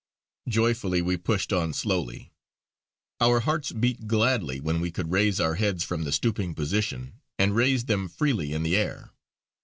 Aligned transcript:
Joyfully 0.49 1.03
we 1.03 1.15
pushed 1.15 1.53
on 1.53 1.73
slowly; 1.73 2.33
our 3.19 3.41
hearts 3.41 3.71
beat 3.71 4.07
gladly 4.07 4.59
when 4.59 4.81
we 4.81 4.89
could 4.89 5.11
raise 5.11 5.39
our 5.39 5.53
heads 5.53 5.83
from 5.83 6.05
the 6.05 6.11
stooping 6.11 6.55
position 6.55 7.21
and 7.37 7.55
raise 7.55 7.85
them 7.85 8.07
freely 8.09 8.51
in 8.51 8.63
the 8.63 8.75
air. 8.75 9.11